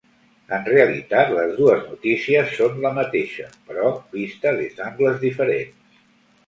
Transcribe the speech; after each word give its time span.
En 0.55 0.63
realitat, 0.69 1.29
les 1.39 1.53
dues 1.59 1.83
notícies 1.91 2.57
són 2.61 2.81
la 2.87 2.93
mateixa, 2.97 3.49
però 3.69 3.93
vista 4.19 4.57
des 4.63 4.77
d’angles 4.81 5.23
diferents. 5.29 6.05